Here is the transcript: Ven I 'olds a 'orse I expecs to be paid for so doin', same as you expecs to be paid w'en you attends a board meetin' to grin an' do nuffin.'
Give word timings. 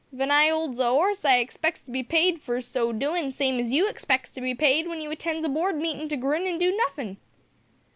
Ven 0.11 0.31
I 0.31 0.49
'olds 0.49 0.79
a 0.79 0.89
'orse 0.89 1.23
I 1.23 1.37
expecs 1.45 1.83
to 1.85 1.91
be 1.91 2.01
paid 2.01 2.41
for 2.41 2.59
so 2.59 2.91
doin', 2.91 3.31
same 3.31 3.59
as 3.59 3.71
you 3.71 3.85
expecs 3.87 4.31
to 4.33 4.41
be 4.41 4.55
paid 4.55 4.85
w'en 4.85 4.99
you 4.99 5.11
attends 5.11 5.45
a 5.45 5.49
board 5.49 5.75
meetin' 5.77 6.09
to 6.09 6.17
grin 6.17 6.47
an' 6.47 6.57
do 6.57 6.75
nuffin.' 6.75 7.17